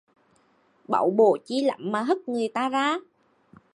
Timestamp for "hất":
2.03-2.17